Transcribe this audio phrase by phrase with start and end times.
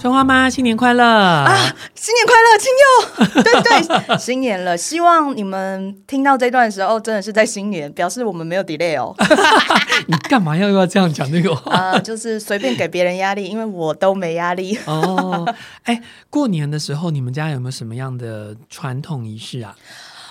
[0.00, 1.74] 春花妈，新年快乐啊！
[1.96, 4.76] 新年快乐，亲友， 对对，新年了。
[4.76, 9.12] 希望你们听到这段的时候，真的是在新年，表示我们没有 delay 哦。
[10.06, 14.78] 你干嘛要又要这样讲那个 呃，就是随便给别人压力，因为我都没压力。
[14.86, 15.52] 哦，
[15.82, 19.74] 哎，过年的时候，你们家有没有什么样的传统仪式啊？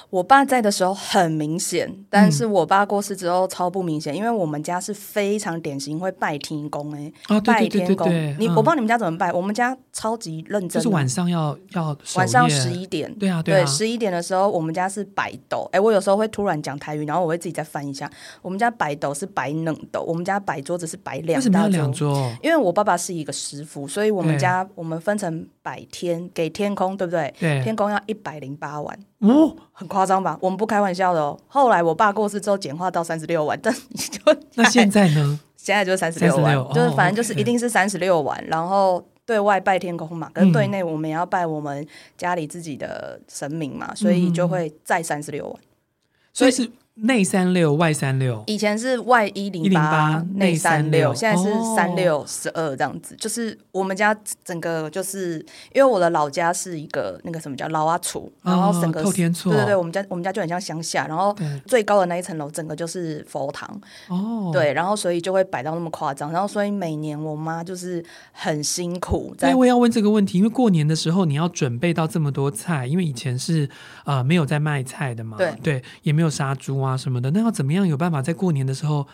[0.09, 8.09] 我爸在的时候很明显，但是我爸过世之后超不明显，嗯、因为我们家是非常典型会拜天公哎，哦、拜天公。
[8.39, 18.09] 你、嗯、我不知道你们家怎么拜，我们家超级认真，就是晚上要要晚上十一点，对啊对十一、啊、点的时候我们家是摆斗，哎，我有时候会突然讲台语，然后我会自己再翻一下，
[18.41, 27.33] 我们家摆斗是摆冷斗，我们家摆桌子是摆两大两桌，因为我爸爸是一个师傅，所以我们家我们分成摆天给天空，对不对？
[27.37, 28.97] 对，天空要一百零八碗。
[29.19, 30.37] 哦，很夸张吧？
[30.41, 31.39] 我们不开玩笑的哦。
[31.47, 34.19] 后来我爸过世之后，简化到三十六万， 但你就
[34.55, 35.39] 那现在呢？
[35.57, 38.37] 现在就是三十六万，就是反正就是一定是三十六万。
[38.37, 45.55] 哦 okay、然后对外拜天公嘛，跟对内我们也要拜我们家里自己的神明嘛，嗯、所以就会再三十六万。
[46.33, 46.69] 所以是。
[47.01, 48.43] 内三六，外三六。
[48.47, 53.13] 以前是外一零八，内三六，现在是三六十二这样子。
[53.13, 55.37] 哦、就是我们家整个就是，
[55.73, 61.35] 因为我的老家是一个那个什么叫老阿楚，然后整个、哦、透天厝，对对对，我们家我们家就很像乡下，然后
[61.67, 63.79] 最高的那一层楼整个就是佛堂。
[64.07, 69.35] 哦，对，然后所以就会摆到那么夸张，然后所以每年我妈就是很辛苦。
[69.37, 73.69] 在我要问这个问题，因为过年的时候你要准备到这么多菜，因为以前是
[74.05, 76.86] 呃没有在卖菜的嘛，对对，也没有杀猪啊。
[76.87, 79.05] 啊什么的，那要怎么样有办法在过年的时候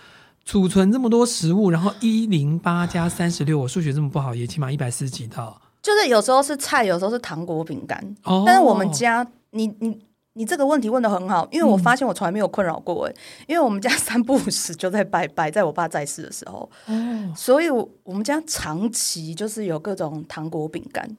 [0.45, 1.71] 储存这么多食物？
[1.71, 5.59] 然后一零八加三十六，我数学这么不好，也起码一百四十几套。
[5.81, 8.15] 就是有时候是菜，有时候是糖果饼干。
[8.23, 9.99] 哦，但是我们家，你你
[10.33, 13.15] 你这个问题问的很好，因为我发现我从来没有困扰过哎，嗯、
[13.47, 21.17] 因为我们家三不五时就在拜拜，在我爸在世的时候，哦，所以我们家长期就是有各种糖果饼干。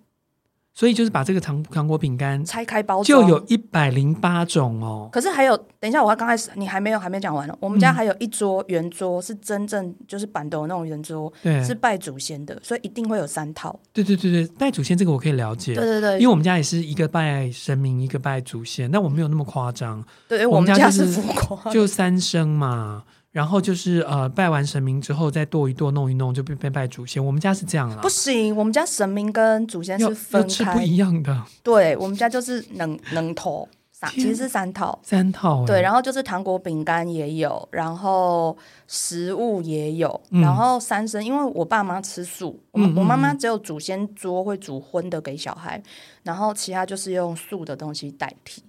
[0.74, 5.08] 所以就是把这个糖糖果饼干拆开包装，就有一百零八种哦。
[5.12, 7.56] 可是还有，等一下，我刚开始你还没有还没讲完呢。
[7.60, 13.78] 我们家还有一桌圆桌，是真正就是板凳那种圆桌，对，是拜祖先的，所以一定会有三套。
[13.92, 15.74] 对对对对，拜祖先这个我可以了解。
[15.76, 20.04] 对对对，因为我们家也是一个拜神明，一个拜祖先，但我没有那么夸张。
[20.26, 23.04] 对，我们家是浮夸，就三生嘛。
[23.34, 27.24] 然后就是呃，拜完神明之后再剁一剁，弄一弄就变拜拜祖先。
[27.24, 27.96] 我们家是这样啦。
[28.00, 31.42] 不行，我们家神明跟祖先是分开，吃不一样的。
[31.60, 34.96] 对，我们家就是能能头三，其实是三套。
[35.02, 35.66] 三套。
[35.66, 38.56] 对，然后就是糖果饼干也有，然后
[38.86, 45.82] 食物也有，嗯、然后三生，因为我爸妈吃素，嗯、我我妈妈只有祖先桌会煮荤的给小孩，
[46.22, 48.62] 然后其他就是用素的东西代替。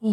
[0.00, 0.10] 哇，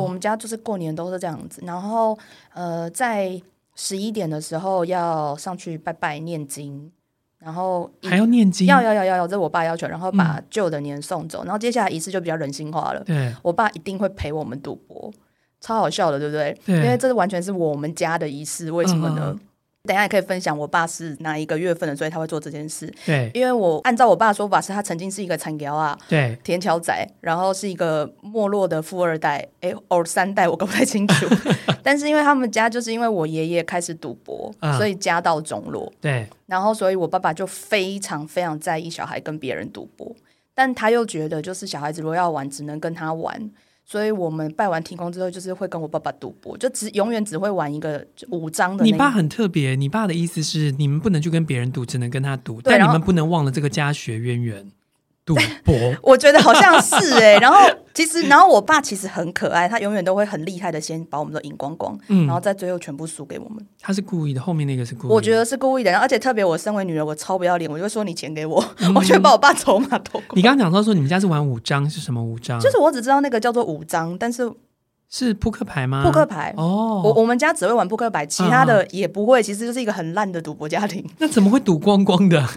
[0.00, 2.18] 我们家就是过年都是这样子，然后
[2.52, 3.40] 呃，在
[3.76, 6.90] 十一点的时候要上去拜拜念经，
[7.38, 13.04] 然后还要念经，要要要要要，这是我爸要求，然后把旧的年送走，嗯、然后接下来仪式就比较人性化了。
[13.04, 15.12] 对，我爸一定会陪我们赌博，
[15.60, 16.58] 超好笑的，对不对？
[16.66, 19.36] 对，因为这是完全是我们家的仪式，为什么呢？
[19.38, 19.47] 嗯
[19.88, 22.92] 等一下也可以分享我爸是哪一个月份的，所以他会做这件事。
[23.06, 31.26] 对，因为我按照我爸的说法，是他曾经是一个田侨啊，对，田桥仔，然后是一个没落的富二代，哎，哦，三代我搞不太清楚。
[31.82, 35.90] 但是因为他们家就是因为我爷爷开始赌博，嗯、所以家道中落。
[36.02, 40.14] 对，然后所以我爸爸就非常非常在意小孩跟别人赌博，
[40.54, 43.50] 但他又觉得就是小孩子如果要玩，只能跟他玩。
[43.90, 48.84] 所以我们拜完天公之后，就是会跟我爸爸赌博，就只永远只会玩一个五张的。
[48.84, 54.70] 你爸很特别，你爸的意思是你们不能去跟别人赌，只能跟他赌，但你们不能忘了这个家学渊源。
[55.28, 57.58] 赌博， 我觉得好像是哎、欸， 然后
[57.92, 63.58] 其实，然后我爸其实很可爱，他永远都会很厉害的，先把我们都赢光光，嗯，然后在最后全部输给我们。
[63.78, 70.30] 他是故意的，后面那个是故意的，我觉得是故意的，而且特别我身为女人，我超不要脸，我就会说你钱给我，嗯、 我就把我爸筹码偷光。
[70.32, 72.58] 你刚刚讲到说你们家是玩五张，是什么五张？
[72.58, 74.50] 就是我只知道那个叫做五张，但是
[75.10, 76.02] 是扑克牌吗？
[76.04, 81.04] 扑克牌哦，我我们家只会玩扑克牌，其他的也不会，其实就是一个很烂的赌博家庭。
[81.18, 82.48] 那怎么会赌光光的？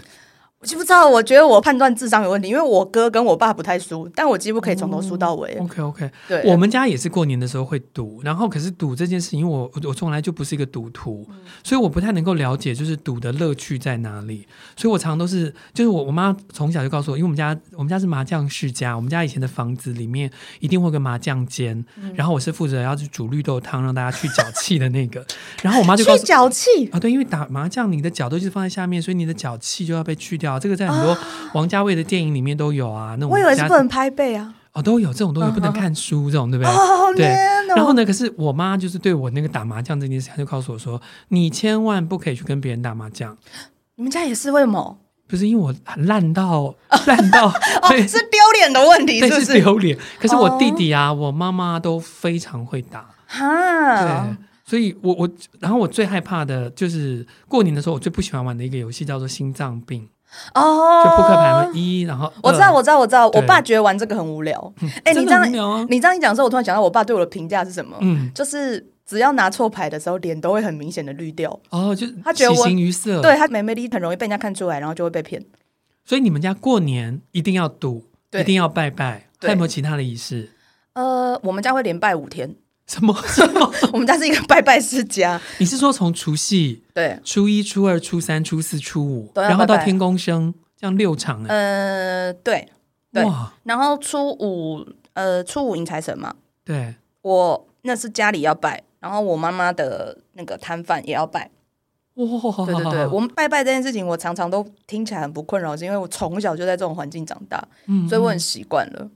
[0.62, 5.52] 我就不知道，我觉得我判断智商有问题，因为我哥跟我爸不太输，但我几乎可以从头输到尾。
[5.58, 20.30] 哦、OK OK，对，我们家也是过年的时候会赌，然后可是赌这件事情，因为我我从来就不是一个赌徒，嗯、所以我不太能够了解就是赌的乐趣在哪里，所以我常常都是就是我我妈从小就告诉我，因为我们家我们家是麻将世家，我们家以前的房子里面
[20.60, 25.26] 一定会有个麻将间，嗯、然后我是负责要去煮绿豆汤让大家去脚气的那个，
[25.60, 26.86] 然后我妈就告诉去脚气？
[26.92, 30.51] 啊，对，因为打麻将你的脚都是放在下面，所以你的脚气就要被去掉。
[30.52, 31.16] 掉，这个在很多
[31.54, 33.14] 王家卫的电影里面都有啊。
[33.18, 34.54] 那种我以为是不能拍背啊。
[34.72, 36.72] 哦，都有这种东西，不能看书这种，对不对？
[36.72, 37.26] 哦，对。
[37.26, 43.36] 哦、然后呢，可是我妈就是对我那个打麻将这件事，她就告诉我说：“你千万不可以去跟别人打麻将。
[43.96, 44.98] ”你们家也是为什么？
[45.28, 46.74] 不是因为我烂到
[47.06, 49.44] 烂到，哦，是丢脸的问题，是不是？
[49.44, 49.96] 是丢脸。
[50.18, 53.10] 可是我弟弟啊，我妈妈都非常会打。
[53.26, 54.36] 哈，对。
[54.64, 55.28] 所以我我，
[55.60, 60.08] 然后我最害怕的就是过年的时候，我最不喜欢玩的一个游戏叫做心脏病。
[60.54, 64.72] 哦，就扑克牌嘛，一，然后我知道，我知道，我知道，我爸觉得玩这个很无聊。
[65.04, 67.96] 哎，你这样，你这样一讲的时候，我突然想到，我爸对我的评价是什么？
[68.00, 71.58] 嗯，就是只要拿错牌的时候，脸都会很明显的绿掉。
[71.70, 75.44] 哦，就他觉得我喜形于色，对他美美丽很容易被人家看出来，然后就会被骗。
[76.04, 80.50] 所以你们家过年一定要赌，一定要拜拜，还有没有其他的仪式？
[80.94, 82.54] 呃，我们家会连拜五天。
[82.92, 83.72] 什么什么？
[83.90, 85.40] 我们家是一个拜拜世家。
[85.58, 91.42] 你是说从除夕对，初一、初二、初三、初四、初五，然后到天公生，这样六场？
[91.44, 92.68] 呃，对
[93.10, 93.24] 对。
[93.62, 96.34] 然后初五，呃，初五迎财神嘛。
[96.64, 101.50] 对，我那是家里要拜，然后我妈妈的那个摊贩也要拜。
[102.14, 102.26] 哇，
[102.66, 109.08] 对对对，我们拜拜这件事情，我常常都听起来很不困扰，是因为我从小就在这种环境长大，嗯，所以我很习惯了。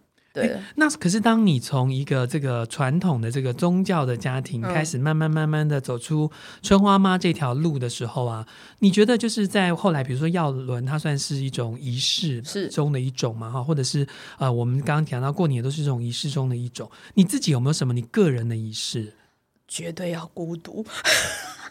[0.43, 6.31] 对，那可是当你从一个这个传统的这个宗教的家庭开始，慢慢慢慢的走出
[6.63, 8.47] 春花妈这条路的时候啊，
[8.81, 13.51] 你觉得就是在后来，比如说药轮，它算是一种仪式是中的一种嘛？
[13.51, 14.07] 哈，或者是
[14.39, 19.15] 呃，我们刚刚讲到过年都是这种仪式中的一种，你自己有没有什么你个人的仪式？
[19.67, 20.87] 绝对要孤独。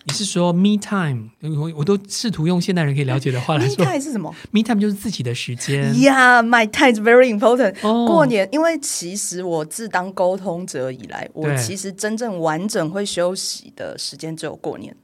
[0.07, 1.29] 你是说 me time？
[1.41, 3.83] 我我都试图用现代人可以了解的话来说。
[3.83, 5.91] me time 是什么？me time 就是自己的时间。
[5.95, 7.81] Yeah，my time is very important。
[7.81, 8.07] Oh.
[8.07, 14.95] 过年，因为其实我自当沟通者以来，我其实真正完整会休息的时间只有过年。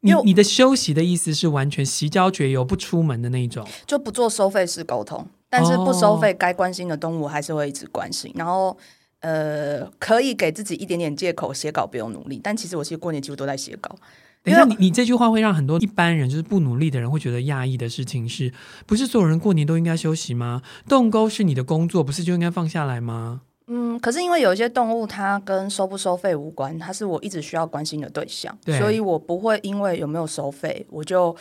[0.00, 8.32] 你你的休息的意思是完全席交绝游不出门的那一种，就不做收费式沟通，但是不收费，该关心的动物还是会一直关心。
[8.34, 8.76] 然后。
[9.20, 13.96] 呃，可以给自己一点点借口写稿不用努力，但其实我其实过年几乎都在写稿。
[14.42, 18.52] 等一下，你你这句话会让很多一般人就是不努力的人会觉得讶异的事情是，
[18.86, 20.62] 不是所有人过年都应该休息吗？
[20.88, 23.40] 动沟是你的工作，不是就应该放下来吗？
[23.66, 31.34] 嗯，可是因为有一些动物它跟收不收费无关，它是我一直需要关心的对象，对，所以我不会因为有没有收费我就。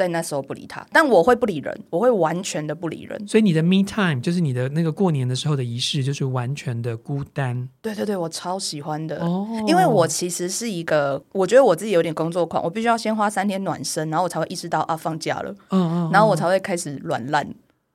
[0.00, 3.28] 在那时候不理他，但我会不理人，我会完全的不理人。
[3.28, 7.68] 所以你的 me time 就是你的那个过年的时候的仪式，就是完全的孤单。
[7.82, 17.46] 对对对，我超喜欢的，哦、因为我其实是一个，我觉得我自己有点工作狂，我必须要先花三天暖身，然后我才会意识到啊放假了，嗯嗯，嗯，然后我才会开始软烂。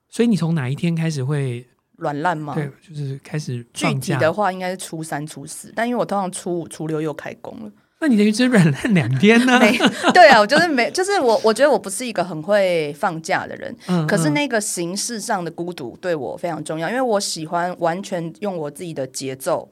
[0.07, 1.65] 所以你从哪一天开始会
[1.97, 2.53] 软烂吗？
[2.53, 3.65] 对，就是开始。
[3.73, 7.71] 具体的话应该是初三、初四，但因为我通常初五、初六又开工了。
[8.01, 9.59] 那你等于只软烂两天呢？
[10.13, 13.75] 对啊，我就是没，就是我，我觉得我不是一个很会放假的人。
[13.87, 19.69] 嗯，可是那个形式上的孤独对我非常重要，因为我喜欢完全用我自己的节奏，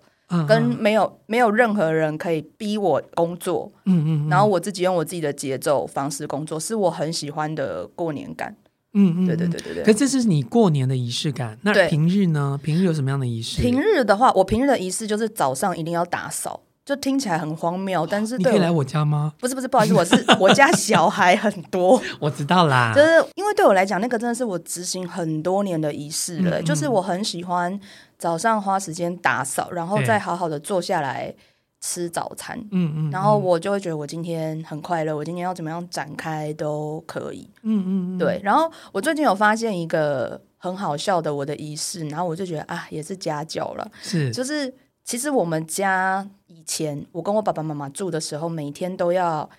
[0.48, 3.72] 跟没有没有任何人可以逼我工作。
[3.86, 8.56] 嗯嗯，然后我自己用我自己的节奏方式工作，是我很喜欢的过年感。
[8.94, 9.84] 嗯嗯，对对对对对。
[9.84, 11.58] 可这是你过年的仪式感。
[11.62, 12.60] 那平日呢？
[12.64, 13.62] 平日有什么样的仪式？
[13.62, 16.62] 平日的话，我平日的仪式就是早上一定要打扫。
[16.86, 19.34] 就听起来很荒谬，但是对你可以来我家吗？
[19.40, 22.92] 不是不是，不好意思，我是 我家小孩很多， 我知道啦。
[22.94, 26.60] 就是因为对我来讲，那个真的是我执行很多年的仪式了。
[26.60, 27.80] 嗯嗯，就是我很喜欢
[28.18, 31.34] 早上花时间打扫，然后再好好的坐下来
[31.80, 32.60] 吃早餐。
[32.72, 37.50] 嗯嗯，然后我就会觉得我今天很快乐，我今天要怎么样展开都可以。
[37.62, 38.42] 嗯嗯，嗯，对。
[38.44, 44.74] 然后我最近有发现一个很好笑的我的仪式，然后我就觉得啊，也是家教了，是就是。
[45.04, 49.50] 其实我们家以前我跟我爸爸妈妈住的时候，每天都要……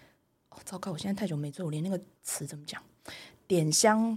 [0.49, 0.93] 哦，糟糕！
[0.93, 2.83] 我现在太久没住，我连那个词怎么讲？
[3.47, 4.17] 点香。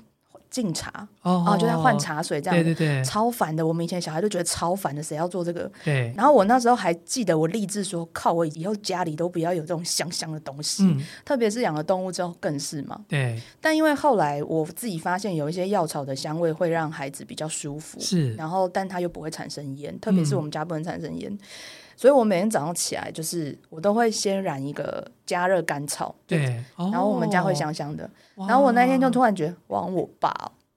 [0.58, 3.66] 敬茶哦，哦，就在换茶水这样，对对对，超烦的。
[3.66, 5.72] 我们以前小孩都觉得超烦的，谁要做这个？
[5.84, 6.12] 对。
[6.18, 13.00] 然后我那时候还记得，我立志说，靠，我以后家里都不要有这种香香的东西，嗯、特别是养了动物之后更是嘛。
[13.08, 13.40] 对。
[13.62, 18.34] 但因为后来我自己发现，有一些药草的香味会让孩子比较舒服，是。
[18.34, 21.32] 然后，但它又不会产生烟，特别是我们家不能产生烟。
[21.32, 21.40] 嗯
[21.98, 28.10] 所以我每天早上起来，就是我都会先染一个加热干草，对，然后我们家会香香的。
[28.36, 30.32] 哦、然后我那天就突然觉得，哇，我爸，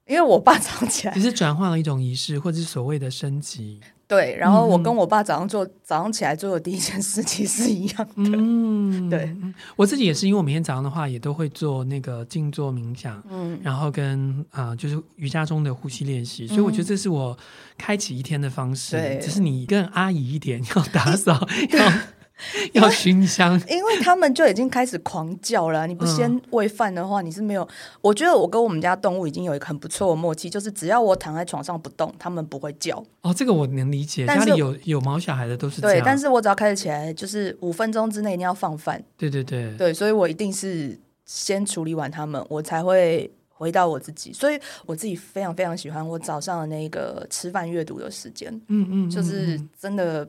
[0.07, 3.79] 因为我爸早上起来，只是转换了一种仪式，或者是所谓的升级。
[4.11, 8.13] 对，然后我跟我爸早上做、嗯、早上起来做的第一件事情是一样的。
[8.17, 9.33] 嗯，对，
[9.77, 17.37] 我自己也是，因为我每天早上的话也都会做那个静坐冥想，嗯，然后跟啊、呃、就是瑜伽中的呼吸练习，所以我觉得这是我
[17.77, 18.97] 开启一天的方式。
[18.97, 21.31] 对、嗯，只是你更阿姨一点，要打扫，
[21.71, 21.93] 要
[22.73, 25.85] 要熏香，因为他们就已经开始狂叫了。
[25.87, 27.67] 你不先喂饭的话，嗯、你是没有。
[28.01, 33.03] 我觉得我跟我们家动物已经有一个很不错的默契，就是只要我躺在床上不动，他们不会叫。
[33.21, 34.25] 哦，这个我能理解。
[34.25, 35.81] 家里有有毛小孩的都是。
[35.81, 39.03] 对，但是我只要开始起来，就是五分钟之内一定要放饭。
[39.17, 44.33] 对对对对，所以我一定是先处理完他们，我才会回到我自己。
[44.33, 48.51] 所以我自己非常非常喜欢我早上的那个吃饭阅读的时间。
[48.67, 50.27] 嗯嗯，就是真的。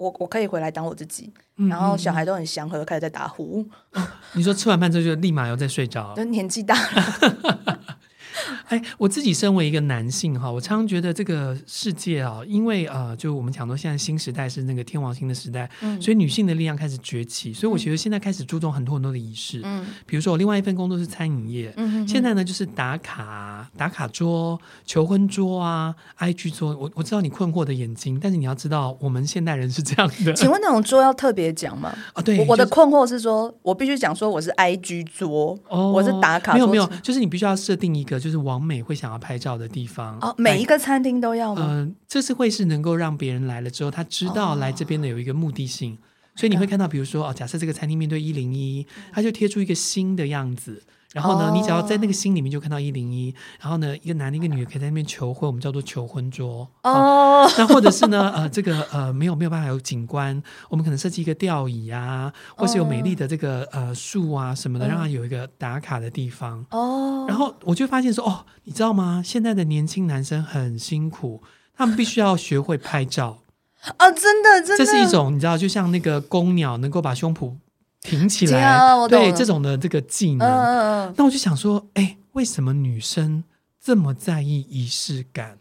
[0.00, 3.64] 我我可以回来当我自己，嗯、然后小孩都很祥和，开始在打呼。
[3.92, 4.02] 哦、
[4.32, 7.78] 你说吃完饭之后就立马要再睡着，就年纪大了。
[8.68, 30.32] 哎，我自己身为一个男性哈，我常常觉得这个世界啊，因为呃，就我们讲到现在新时代是那个天王星的时代，嗯、所以女性的力量开始崛起，所以我觉得现在开始注重很多很多的仪式，嗯，比如说我另外一份工作是餐饮业，嗯现在呢就是打卡打卡桌、求婚桌啊、IG 桌，我我知道你困惑的眼睛，但是你要知道我们现代人是这样的。
[30.34, 31.88] 请问那种桌要特别讲吗？
[31.90, 41.62] 啊、哦，对，我的困惑是说，我必须讲说我是 IG 桌，哦、我是打卡桌，没有没有，就是你必须要设定一个就是网美会想要拍照的地方哦，每一个餐厅都要吗？
[41.64, 45.98] 嗯、呃，这次会是能够让别人来了之后，他知道来这边的有一个目的性，哦、
[46.36, 50.82] 所以你会看到，比如说哦，假设这个餐厅面对一零一，他就贴出一个新的样子。
[51.12, 57.50] 然后呢，哦、你只要在那个心里面就看到一零一，然后呢，一个男的，一个女的可以在那边求婚，我们叫做求婚桌哦。
[57.58, 67.26] 那或者是呢， 呃，这个呃没有没有办法有景观，我们可能设计一个吊椅啊，或是有美丽的这个呃树啊什么的，让它有一个打卡的地方哦。
[67.26, 69.20] 然后我就发现说，哦，你知道吗？
[69.24, 71.42] 现在的年轻男生很辛苦，
[71.76, 73.38] 他们必须要学会拍照
[73.98, 77.56] 哦，真的真的，这是一种你知道，就像那个公鸟能够把胸脯。
[78.02, 83.44] 挺起来，啊、对这种的这个技能，嗯、那我就想说，哎，为什么女生
[83.80, 85.58] 这么在意仪式感？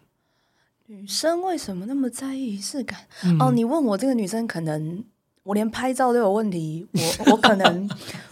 [0.87, 2.99] 女生为什么那么在意仪式感？
[3.23, 5.03] 嗯、哦，你问我这个女生，可能
[5.43, 7.89] 我连拍照都有问题，我 我可能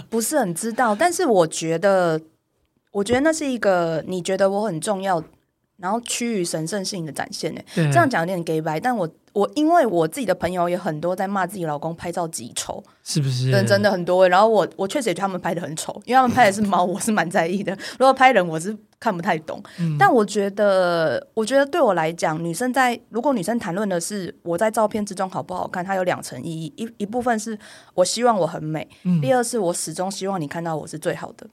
[0.09, 2.19] 不是很知道，但是我觉得，
[2.91, 5.23] 我觉得那是一个你觉得我很重要。
[5.77, 13.51] 然后趋于神圣性的展现呢，这样讲有点假掰，但我我因为我自己的朋友也很多在骂自己老公拍照极丑，是不是？
[13.51, 14.27] 真真的很多。
[14.27, 17.77] 然后我我确实也觉得他们拍的很丑，因为他们拍的是猫， 我是蛮在意的。
[17.99, 19.61] 如果拍人，我是看不太懂。
[19.79, 27.55] 嗯、但我觉得，我觉得对我来讲，女生在如果女生谈论的是我在照片之中好不好看，它有两层意义，一一部分是
[27.93, 31.45] 我希望我很美，嗯、第二是我始终希望你看到我是最好的。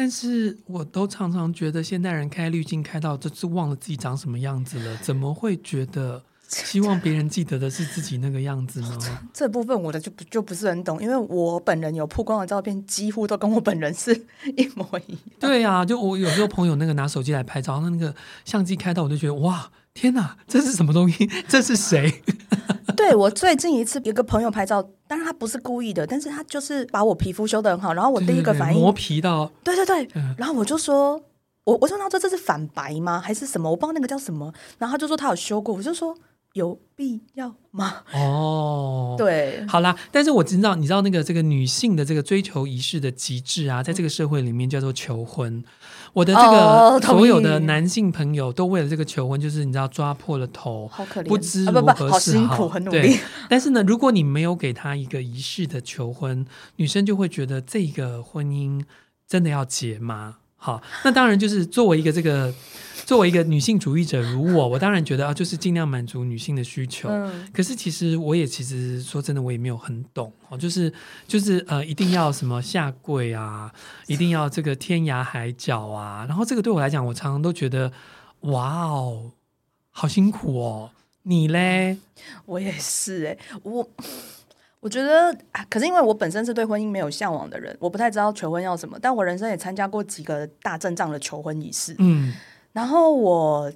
[0.00, 8.98] 但是我都常常觉得现代人开滤镜开到就是忘了自己长什么样子了，怎么会觉得 希望别人记得的是自己那个样子呢？
[9.34, 14.10] 这部分我的就不就不是很懂，因为我本人有曝光的照片，几乎都跟我本人是
[14.56, 15.20] 一模一样。
[15.38, 18.14] 对啊，就我有时候朋友那个拿手机来拍照，那那个
[18.46, 21.28] 相机开到，我就觉得哇，天哪，这是什么东西？
[21.48, 22.22] 这是谁？
[22.96, 31.20] 对，我最近一次有个朋友拍照，但是他不是故意的，但是他就是把我皮肤修得很好，然后我第一个反应磨皮到，对对对，嗯、然后我就说，
[31.64, 33.20] 我我说他说这是反白吗？
[33.20, 33.70] 还是什么？
[33.70, 36.16] 我不知道那个叫什么，然后他就说他有修过，我就说。
[36.54, 37.98] 有必要吗？
[38.12, 45.62] 哦， 对，好啦，但是我知道，你知道那个这个女性的这个追求仪式的极致啊，在这个社会里面叫做求婚。
[46.12, 53.00] 我的这个所有的男性朋友都为了这个求婚，就是你知道抓破了头，好可怜，不知如何是好，啊、不不好辛苦，很努力。
[53.00, 56.44] 对， 但是呢，如果你没有给他一个仪式的求婚，
[56.76, 58.82] 女生就会觉得这个婚姻
[59.28, 60.36] 真的要结吗？
[60.56, 62.52] 好，那当然就是作为一个这个。
[63.10, 67.08] 作为一个女性主义者如我，我当然觉得啊，就是尽量满足女性的需求。
[67.08, 70.92] 嗯、可是其实我也其实说真的，我也没有很懂哦，就是
[71.26, 73.74] 就是呃，一定要什么下跪啊，
[74.06, 76.24] 一定要这个天涯海角啊。
[76.28, 77.90] 然后这个对我来讲，我常常都觉得
[78.42, 79.32] 哇哦，
[79.90, 80.92] 好辛苦哦。
[81.24, 81.98] 你嘞？
[82.46, 83.90] 我也是哎、欸，我
[84.78, 85.36] 我觉得，
[85.68, 88.96] 可是因为我本身是对婚姻没有向往的人，我不太知道求婚要什么。
[89.02, 92.32] 但我人生也参加过几个大阵仗的求婚仪式，嗯。
[92.72, 93.72] 然后我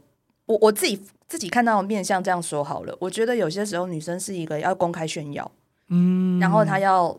[0.46, 5.50] 我我自己自己看到的面相这样说好了，我觉得有些时候女生是一个要公开炫耀，
[5.88, 7.18] 嗯，然后她要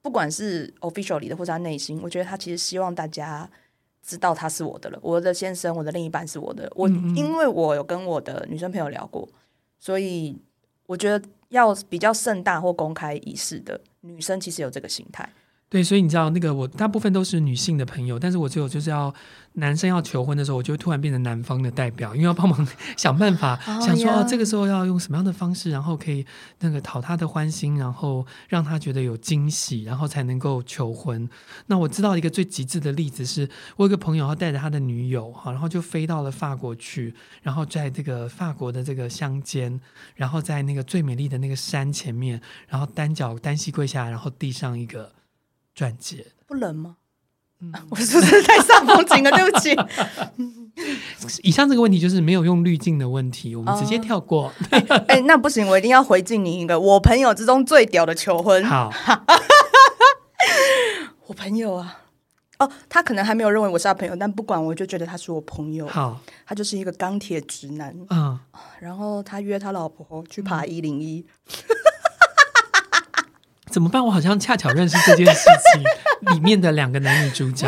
[0.00, 3.48] 不管是 officially 的或者她内心，我觉得她其实希望大家
[4.02, 6.70] 知道她是我的了，我的先生，我的另一半是我的。
[6.74, 9.28] 我嗯嗯因为我有跟我的女生朋友聊过，
[9.78, 10.36] 所以
[10.86, 15.28] 我觉得要比较盛大或公开仪式的女生，其实有这个心态。
[15.72, 19.12] 对，所以你知道那个我大部分都是女性的朋友，但是我只有就是要
[19.54, 26.26] 男生要求婚的时候，我就突然变成男方的代表，因为要帮忙 想办法，想说哦，这个时候要用什么样的方式，然后可以
[26.60, 31.26] 那个讨他的欢心，然后让他觉得有惊喜，然后才能够求婚。
[31.68, 39.80] 那我知道一个最极致的例子是，我有个朋友他带着他的女友哈，然后就飞到了法国去，然后在这个法国的这个乡间，
[40.16, 42.38] 然后在那个最美丽的那个山前面，
[42.68, 45.10] 然后单脚单膝跪下，然后递上一个。
[45.74, 46.96] 钻戒不冷吗？
[47.60, 49.30] 嗯， 我是不是太上风景了？
[49.30, 49.76] 对不起。
[51.42, 54.52] 以上这个问题就是没有用滤镜的问题，我们直接跳过。
[54.70, 58.64] 哎、uh, 欸欸，那不行，我一定要回敬你一个我朋友之中最屌的求婚。
[58.64, 58.90] 好，
[61.26, 62.00] 我朋友啊，
[62.58, 65.86] 哦，他可能还没有认为我是他朋友，但不管，我就觉得他是我朋友。
[65.86, 67.94] 好，他就是一个钢铁直男。
[68.10, 68.40] 嗯，
[68.80, 71.24] 然后他约他老婆去爬一零一。
[73.72, 74.04] 怎么办？
[74.04, 77.66] 我好像恰巧认识这件事情里面的两个男女主角。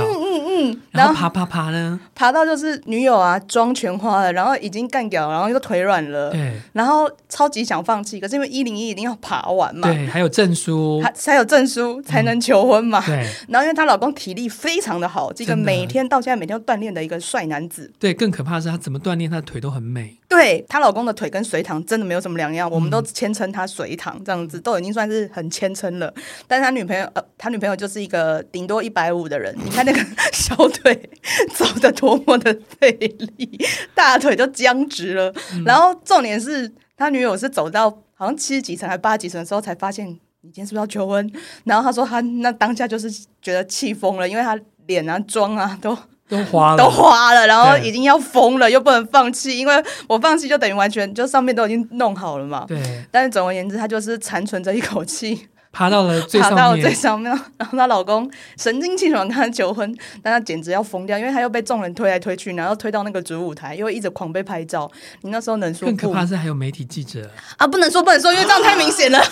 [0.91, 1.99] 然后爬爬爬呢？
[2.15, 6.31] 爬到就是女友啊，妆全花了，然后已经干掉，然后又腿软了。
[6.31, 6.53] 对。
[6.73, 9.89] 然后超级想放弃，可是因为一零一一定要爬完嘛。
[9.89, 13.01] 对，还有证书，还才有证书才能求婚嘛。
[13.05, 13.27] 对。
[13.49, 17.91] 然后因为她老公体力非常的好，这个每天到现在每天都锻炼的一个帅男子。
[17.99, 20.17] 对，更可怕的是他怎么锻炼，他的腿都很美。
[20.27, 26.13] 对，她老公的腿跟隋唐真的没有什么两样，我们都谦称他隋唐这样子，都已经算是很谦称了。
[26.49, 30.01] 但是他女朋友，呃，他女朋友就是一个顶多一百五的人，你看那个
[30.33, 31.11] 小 腿
[31.55, 32.91] 走的多么的费
[33.37, 33.59] 力，
[33.95, 35.33] 大腿都僵直了。
[35.53, 41.33] 嗯、然后重点是他女友是走到好像七十几层还八十几层的时候才发现，你今天是不是要求婚？
[41.65, 43.11] 然后他说他那当下就是
[43.43, 45.97] 觉得气疯了，因为他脸啊妆啊都。
[46.27, 52.65] 都花了，都花了，然后已经要疯了，又不能放弃，因为我放弃就等于完全就上面都已经弄好了嘛。
[52.67, 52.81] 对。
[53.11, 57.31] 但是总而言之，他就是残存着一口气，爬到了最上面，爬到了最上面。
[57.59, 64.91] 然后她老公神清气爽跟她求婚，但她简直要疯掉，因为她又被众人推来推去，然后推到那个主舞台，又一直狂被拍照。
[65.23, 65.87] 你那时候能说？
[65.89, 67.67] 更可怕是还有媒体记者啊！
[67.67, 69.21] 不能说，不能说，因为这样太明显了。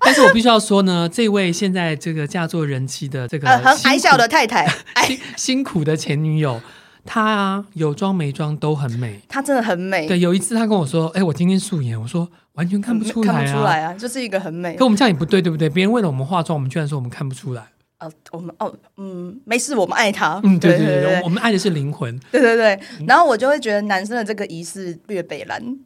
[0.00, 4.66] 但是我必须要说呢，这位现在这个嫁作人妻的这个、呃、很矮小的太太，
[5.06, 6.60] 辛辛苦的前女友，
[7.06, 10.06] 她啊有妆没妆都很美，她真的很美。
[10.06, 15.68] 对，有一次她跟我说：“哎、欸，我今天素颜。”我说：“完全看不出来啊，看不出来啊，就是一个很美。”可我们这样也不对，对不对？
[15.68, 17.62] 别人为了我们化妆，我们居然说我们看不出来。
[17.98, 20.40] 呃，我们哦，嗯，没事，我们爱他。
[20.42, 22.18] 嗯，对对对，对对对，我们爱的是灵魂。
[22.32, 25.78] 对对对，然后我就会觉得男生的这个仪式略北蓝。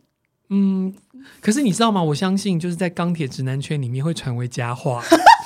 [0.50, 0.94] 嗯，
[1.40, 2.02] 可是你知道吗？
[2.02, 5.02] 我相信就是在钢铁直男圈里面会传为佳话。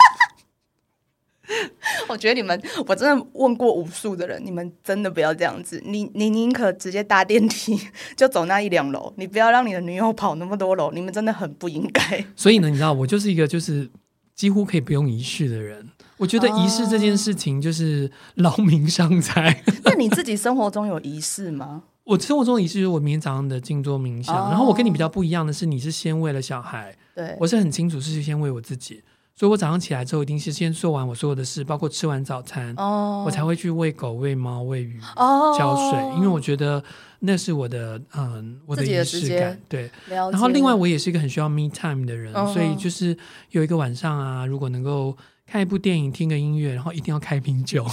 [2.12, 5.82] 我觉得你们，我真的问过无数的人，你们真的不要这样子。
[5.84, 7.80] 你你宁可直接搭电梯
[8.14, 10.92] 就走那一两楼，你不要让你的女友跑那么多楼。
[10.92, 12.24] 你们真的很不应该。
[12.36, 13.88] 所以呢，你知道，我就是一个就是
[14.34, 15.88] 几乎可以不用仪式的人。
[16.18, 19.64] 我觉得仪式这件事情就是劳民伤财。
[19.84, 21.84] 那你自己生活中有仪式吗？
[22.04, 24.50] 我生活中仪式就是我明天早上的静坐冥想，oh.
[24.52, 29.00] 然后我跟你比较不一样的是，你是先为了小孩，对，我是很清楚是先为我自己，
[29.34, 33.26] 所以我早上起来之后一定是先做完我所有的事，包括吃完早餐，oh.
[33.26, 35.58] 我才会去喂狗、喂猫、喂鱼、oh.
[35.58, 36.82] 浇水，因为我觉得
[37.20, 39.90] 那是我的嗯我的仪式感，对。
[40.08, 42.52] 然后另外我也是一个很需要 me time 的人，oh.
[42.52, 43.16] 所以就是
[43.50, 45.16] 有一个晚上啊，如果能够。
[45.44, 47.84] 看一部电影，听个音乐，然后一定要开瓶酒。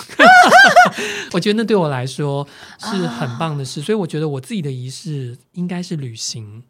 [1.34, 2.48] 我觉得那对我来说
[2.78, 6.64] 是很棒的事，啊、所以我觉得我自己的仪式应该是旅行。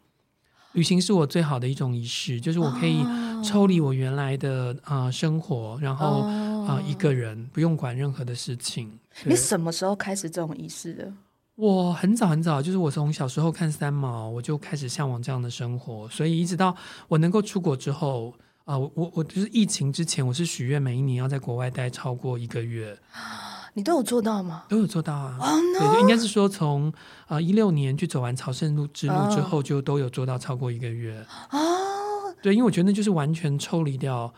[0.72, 3.04] 旅行是我最好的一种仪式，就是我可以
[3.44, 6.20] 抽离我原来的啊、呃、生活，然后
[6.66, 8.90] 啊、呃、一个人不用管任何的事情。
[9.24, 11.12] 你什么时候开始这种仪式的？
[11.56, 16.76] 我很早很早，就是我从小时候看三毛，我就开始向往这样的生活，所以一直到
[17.08, 18.34] 我能够出国之后。
[18.66, 22.96] 啊，我我我就是疫情之前，我是许愿每一年要在国外待超过一个月。
[23.74, 24.64] 你都有做到吗？
[24.68, 25.36] 都有做到啊。
[25.40, 25.60] Oh.
[25.78, 26.92] 对，就应该是说从
[27.26, 31.14] 啊一六年去走完朝圣路之路之后，就都有做到超过一个月。
[31.48, 31.58] 啊。
[31.58, 32.34] Oh.
[32.42, 34.32] 对，因为我觉得那就是完全抽离掉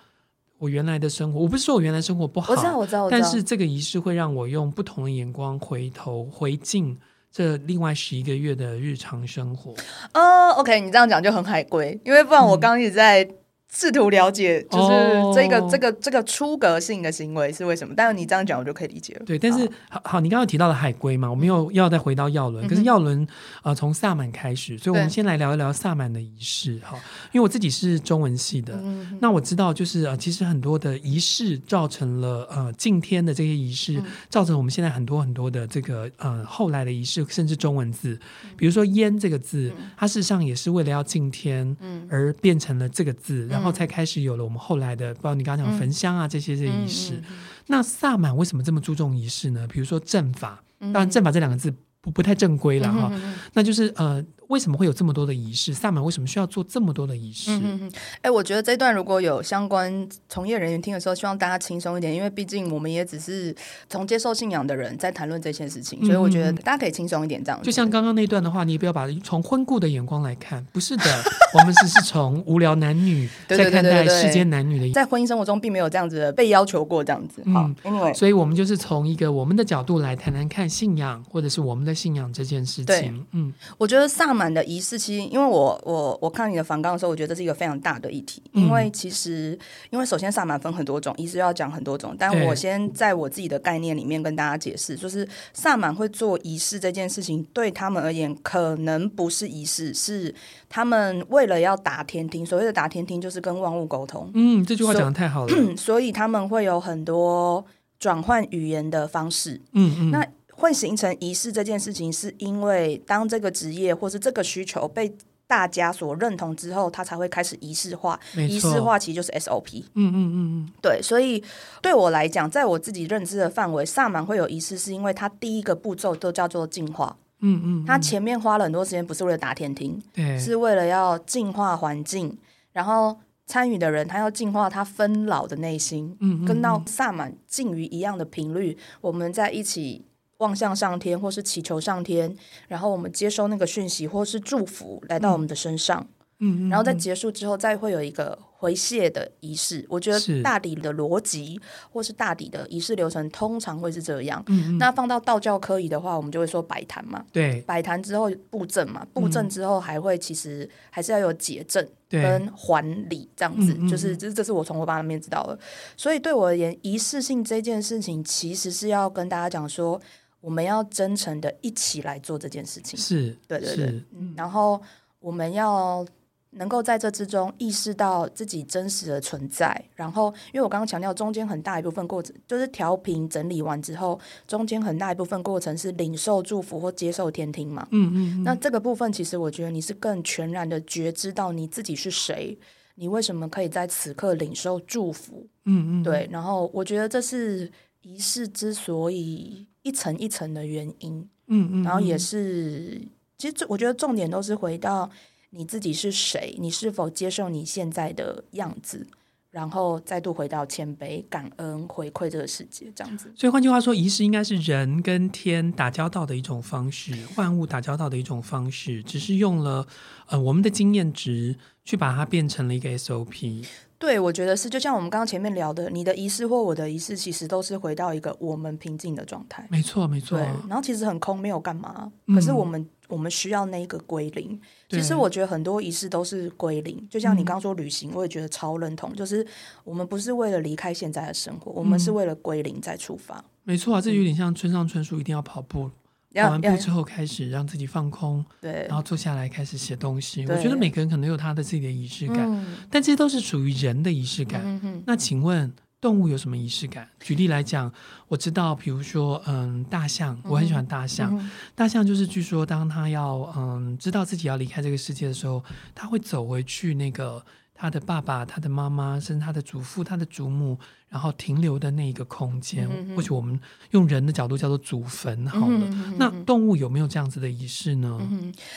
[0.59, 1.41] 我原来的生活。
[1.41, 3.09] 我不是说我原来生活不好，我知道，我知道。
[3.09, 6.99] 但是这个仪式会让我用不同的眼光回头回敬
[7.31, 9.73] 这另外十一个月的日常生活。
[10.13, 13.29] 呃、oh,，OK，你这样讲就很海归，因为不然我刚刚一直在。
[13.73, 17.95] 嗯试图了解，就是这个、oh, 这个这个出格性的行为是为什么？
[17.97, 19.23] 但是你这样讲，我就可以理解了。
[19.25, 22.67] 对，但是好好，你刚刚提到了海龟嘛，我们又要再回到耀伦。
[22.67, 23.27] 嗯、可是耀伦
[23.63, 26.99] 呃，从萨满开始，所以我们先来聊一聊萨满的仪式哈。
[27.33, 38.21] 因为我自己是中文系的，嗯、那我知道就是呃，其实很多的仪式造成了呃敬天的这些仪式，嗯、造成我们现在很多很多的这个呃后来的仪式，甚至中文字，
[38.55, 43.49] 比如说烟这个字，嗯、它事实上也是为了要敬天嗯而变成了这个字。
[43.51, 47.23] 嗯然后才开始有了我们后来的，包括你刚刚讲焚香啊这些这些仪式。
[47.69, 49.67] 那萨满为什么这么注重仪式呢？
[49.69, 53.13] 比如说阵法，当然阵法这两个字不不太正规了哈，
[53.55, 54.25] 那就是呃。
[54.53, 55.73] 为什么会有这么多的仪式？
[55.73, 57.51] 萨满为什么需要做这么多的仪式？
[57.51, 63.55] 哎、嗯欸，我觉得这段如果有相关从业人员听的时候，希望大家轻松一点，因为毕竟我们也只是
[63.89, 67.65] 从接受信仰的人在谈论这些事情，所以我觉得大家可以轻松一点，这样子。
[67.65, 71.05] 就像刚刚那段的话，你也不要把从婚故的眼光来看，不是的，
[71.59, 77.43] 我们只是从无聊男女 在看待世间男女的，在婚姻生活中并没有这样子的被要求过这样子。
[77.51, 83.25] 好嗯，Anyway，所以我们就是从一个我们的角度来谈谈看信仰，或者是我们的信仰这件事情。
[83.33, 85.27] 嗯，我觉得萨满的仪式其实。
[85.27, 88.43] 因为我我我看你的访纲的时候，我觉得这是一个非常大的议题。
[88.53, 89.59] 因为其实，
[89.91, 92.17] 因为首先萨满分很多种，仪式要讲很多种。
[92.19, 100.35] 但我先在我自己的概念里面跟大家解释，就是萨满会做仪式这件事情，对他们而言可能不是仪式，是
[100.69, 102.47] 他们为了要打天听。
[102.47, 104.31] 所谓的打天听，就是跟万物沟通。
[104.35, 105.49] 嗯，这句话讲的太好了。
[105.49, 107.65] 所， 所以他们会有很多
[107.99, 109.61] 转换语言的方式。
[109.73, 110.27] 嗯嗯，那。
[110.63, 115.13] 会形成仪式这件事情，是因为当这个职业或是这个需求被
[115.49, 118.19] 大家所认同之后，它才会开始仪式化。
[118.37, 119.83] 仪式化其实就是 SOP。
[119.95, 121.03] 嗯嗯嗯嗯，对。
[121.03, 121.43] 所以
[121.83, 127.17] 对我来讲，在我自己认知的范围，萨满会有仪式，是因为它第一个步骤都叫做净化。
[127.41, 132.39] 嗯嗯，它前面花了很多时间，不是为了打天庭，对，是为了要净化环境，
[132.73, 136.17] 然后参与的人他要净化他分老的内心。
[136.21, 140.05] 嗯，跟到萨满近于一样的频率，我们在一起。
[140.43, 142.37] 望向上天，或是祈求上天，
[142.69, 146.07] 然后我们接收那个讯息，或是祝福来到我们的身上。
[146.45, 149.87] 嗯，然后在结束之后，再会有一个回谢的仪式。
[149.89, 154.43] 我觉得大抵的逻辑，或是大抵的仪式流程，通常会是这样。
[154.49, 157.25] 嗯，那放到道教科仪的话，我们就会说摆坛嘛。
[157.31, 163.73] 对，摆坛之后布阵嘛，布阵之后还会其实还是要有结阵跟还礼这样子。
[163.89, 165.57] 就是这这是我从我爸那边知道的。
[165.97, 170.01] 所以对我而言，仪式性这件事情，其实是要跟大家讲说。
[170.43, 174.83] 我们要真诚的一起来做这件事情，是对对对，嗯，然后
[175.21, 176.05] 我们要
[176.51, 192.59] 能够在这之中意识到自己真实的存在，然后因为我刚刚强调中间很大一部分过程就是调频整理完之后，中间很大一部分过程是领受祝福或接受天听嘛，嗯嗯，嗯，那这个部分其实我觉得你是更全然的觉知到你自己是谁，
[192.97, 199.69] 你为什么可以在此刻领受祝福，嗯嗯，对，然后我觉得这是仪式之所以。
[199.83, 203.01] 一层一层的原因，嗯，嗯嗯，然后也是，
[203.39, 205.11] 其实我觉得重点都是回到
[205.51, 209.07] 你自己是谁，你是否接受你现在的样子，
[209.51, 213.33] 然后再度回到谦卑、感恩、回馈这个世界，这样子。
[213.37, 219.87] 所以换句话说，仪式应该是人跟天打交道的一种方式，万物打交道的一种方式，只是用了
[220.29, 223.67] 呃我们的经验值去把它变成了一个 SOP。
[224.03, 229.65] 对，我觉得是，就像我们刚刚前面聊的，你的仪式或我的仪式，其实都是回到一个我们平静的状态。
[229.71, 230.37] 没错，没错。
[230.37, 232.11] 对，然后其实很空，没有干嘛。
[232.35, 234.61] 可是我们、嗯、我们需要那一个归零。
[234.89, 239.15] 其实我觉得很多仪式都是归零，就像你刚刚说旅行，我也觉得超认同。
[239.15, 239.47] 就是
[239.85, 243.37] 我们不是为了离开现在的生活，我们是为了归零再出发。
[243.37, 245.89] 嗯、没错啊，这有点像村上春树一定要跑步。
[246.35, 250.47] 跑完步之后，开始让自己放空，对，然后坐下来开始写东西。
[250.47, 254.63] 我觉得每个人可能有他的自己的仪式感，嗯、但这些都是属于人的仪式感。
[254.65, 257.09] 嗯、哼那请问动物有什么仪式感？
[257.21, 257.93] 举例来讲，
[258.29, 261.37] 我知道，比如说，嗯，大象，我很喜欢大象。
[261.39, 265.63] 嗯、大象就是据说，当它要嗯知道自己要离开这个世界的时候，
[265.95, 267.45] 它会走回去那个。
[267.83, 273.59] 他的爸爸、他的妈妈，甚至他的祖父、他的祖母，然后停留的那一个空间，嗯、或许我们
[273.91, 275.45] 用人的角度叫做祖坟。
[275.49, 278.21] 好了，那动物有没有这样子的仪式呢？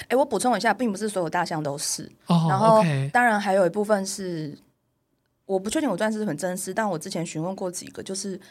[0.08, 2.12] 哎、我补充一下，并不是所有大象都是。
[2.26, 4.58] 哦，然后当然还有一部分是，
[5.46, 8.42] 我不确定我这样是不是很真实，但我之前询问过几个，就是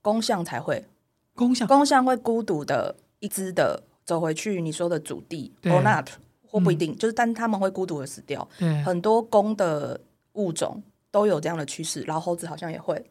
[0.00, 0.86] 公象才会，
[1.34, 6.10] 公象公象会孤独的一只的走回去你说的祖地对 or not。
[6.50, 8.46] 或不一定，嗯、就是但他们会孤独的死掉。
[8.58, 9.98] 对很多公的
[10.34, 13.02] 物种都有这样的趋势，然后猴子好像也会，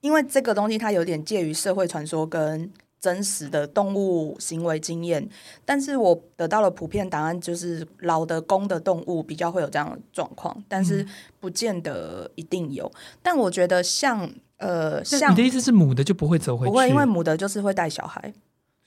[0.00, 5.28] 因为这个东西它有点介于社会传说跟真实的动物行为经验。
[5.64, 11.06] 但是我得到了普遍答案，就是老的公的动物比较会有这样的状况，但是
[11.38, 12.84] 不见得一定有。
[12.86, 16.70] 嗯、但我觉得像呃，像你的意思是母的就不会走回去？
[16.72, 18.32] 不会，因为母的就是会带小孩。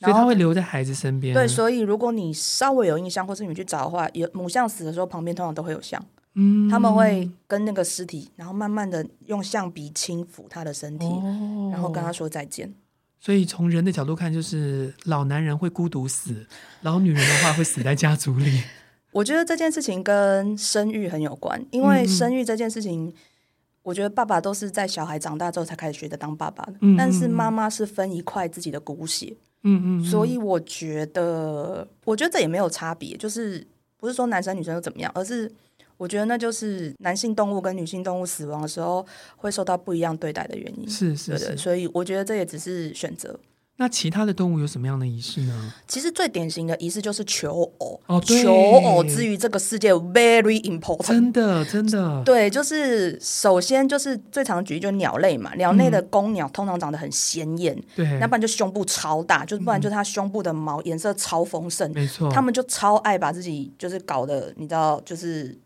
[0.01, 1.33] 所以他会留在孩子身边。
[1.33, 6.03] 对，所以如果你稍微有印象，或是你去找的话，有母象死的时候，旁边通常都会有象。
[6.33, 12.73] 嗯，他们会跟那个尸体，然后慢慢的用象鼻轻抚他的身体，哦、然后跟他说再见。
[13.19, 16.47] 所以从人的角度看，就是老男人会孤独死，
[16.81, 18.63] 老女人的话会死在家族里。
[19.11, 23.13] 我觉得这件事情跟生育很有关，因为生育这件事情，
[23.83, 33.65] 我觉得爸爸都是在小孩长大之后才开始学着当爸爸的，嗯、但是妈妈是分一块自己的骨血，嗯嗯，所以我觉得，我觉得这也没有差别，就是
[33.97, 35.51] 不是说男生女生又怎么样，而是
[35.97, 39.05] 我觉得那就是男性动物跟女性动物死亡的时候
[39.37, 43.39] 会受到不一样对待的原因，是是是，所以我觉得这也只是选择。
[43.81, 45.73] 那其他的动物有什么样的仪式呢？
[45.87, 47.99] 其实最典型的仪式就是求偶。
[48.05, 52.21] 哦，求偶之于这个世界 very important，真的真的。
[52.23, 65.57] 对，就是首先就是最常举例就是鸟类嘛，鸟类的公鸟通常长得很鲜艳，对、嗯，要不然就胸部超大，就不然就是它胸部的毛颜色超丰盛，没错，他们就超爱把自己就是搞得你知道就是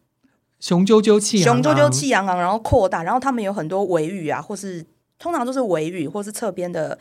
[0.62, 4.86] 雄赳赳气昂昂，雄赳赳气昂昂，然后扩大，然后他们有很多尾羽啊，或是
[5.20, 6.98] 通常都是尾羽或是侧边的。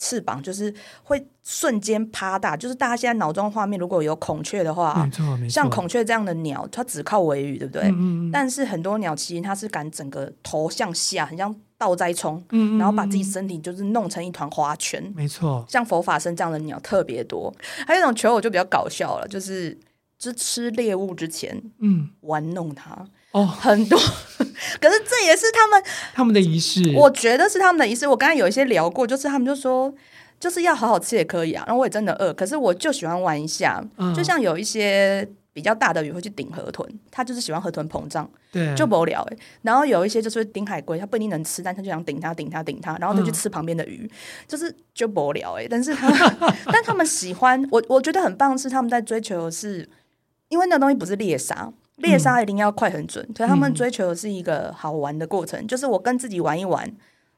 [0.00, 5.08] 翅膀就是会瞬间趴大，就是大家现在脑中画面如果有孔雀的话，
[5.48, 7.82] 像孔雀这样的鸟，它只靠尾羽，对不对？
[7.82, 12.42] 嗯嗯，但是很多鸟其实它是敢整个头向下，很像倒栽葱，
[12.78, 15.64] 然后把自己身体就是弄成一团花圈，没错。
[15.68, 17.54] 像佛法僧这样的鸟特别多，
[17.86, 19.78] 还有一种求偶就比较搞笑了，就是
[20.18, 23.06] 就吃猎物之前，嗯，玩弄它。
[23.32, 23.96] 哦，很多，
[24.80, 26.82] 可是这也是他们 他们的仪式。
[26.96, 28.06] 我觉得是他们的仪式。
[28.08, 29.92] 我刚才有一些聊过，就是他们就说，
[30.40, 31.62] 就是要好好吃也可以啊。
[31.66, 33.80] 然后我也真的饿，可是我就喜欢玩一下。
[33.98, 39.36] 嗯、就像有一些比较大的鱼会去顶河豚，他就是喜欢河豚膨胀，对，就无聊哎。
[39.62, 44.16] 然后有一些就是顶海龟，他不一定能吃，但他就想顶它顶它顶它，然后就去吃旁边的鱼，嗯、
[44.48, 45.68] 就是就无聊哎。
[45.70, 46.08] 但是他，
[46.66, 49.88] 但他们喜欢我，我觉得很棒是他们在追求的是，
[50.48, 51.72] 因为那东西不是猎杀。
[52.00, 56.90] 猎杀一定要快很准，嗯、所以他们追求的是一个好玩的过程，嗯、就是我跟自己玩一玩，